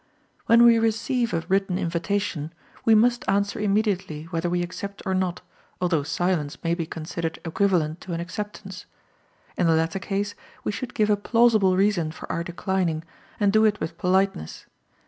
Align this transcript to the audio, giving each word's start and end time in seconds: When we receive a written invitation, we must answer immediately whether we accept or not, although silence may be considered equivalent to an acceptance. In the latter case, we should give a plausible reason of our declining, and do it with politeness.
When 0.47 0.63
we 0.65 0.79
receive 0.79 1.31
a 1.31 1.41
written 1.47 1.77
invitation, 1.77 2.51
we 2.85 2.95
must 2.95 3.23
answer 3.29 3.59
immediately 3.59 4.23
whether 4.31 4.49
we 4.49 4.63
accept 4.63 5.03
or 5.05 5.13
not, 5.13 5.41
although 5.79 6.01
silence 6.01 6.57
may 6.63 6.73
be 6.73 6.87
considered 6.87 7.37
equivalent 7.45 8.01
to 8.01 8.13
an 8.13 8.19
acceptance. 8.19 8.87
In 9.59 9.67
the 9.67 9.75
latter 9.75 9.99
case, 9.99 10.33
we 10.63 10.71
should 10.71 10.95
give 10.95 11.11
a 11.11 11.15
plausible 11.17 11.77
reason 11.77 12.07
of 12.07 12.25
our 12.29 12.43
declining, 12.43 13.03
and 13.39 13.53
do 13.53 13.63
it 13.63 13.79
with 13.79 13.99
politeness. 13.99 14.65